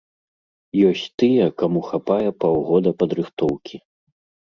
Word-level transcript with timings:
Ёсць 0.89 1.03
тыя, 1.19 1.45
каму 1.61 1.85
хапае 1.91 2.29
паўгода 2.47 2.97
падрыхтоўкі. 3.01 3.75